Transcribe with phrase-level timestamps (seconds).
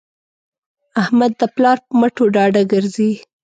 [1.01, 3.11] احمد د پلار په مټو ډاډه ګرځي.